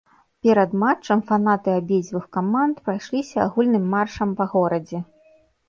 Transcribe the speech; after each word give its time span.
Перад 0.45 0.71
матчам 0.83 1.21
фанаты 1.29 1.75
абедзвюх 1.81 2.25
каманд 2.39 2.75
прайшліся 2.89 3.37
агульным 3.47 3.87
маршам 3.95 4.29
па 4.43 4.51
горадзе. 4.59 5.07